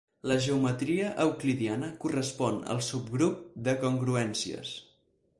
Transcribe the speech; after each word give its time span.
La 0.29 0.35
geometria 0.43 1.09
euclidiana 1.25 1.89
correspon 2.05 2.57
al 2.75 2.81
subgrup 2.87 3.43
de 3.67 3.75
congruències. 3.85 4.73